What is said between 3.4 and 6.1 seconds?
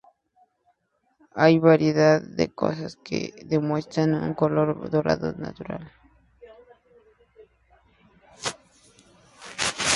muestran un color dorado natural.